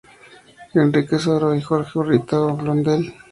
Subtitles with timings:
[0.73, 3.13] Enrique Soro y Jorge Urrutia Blondel.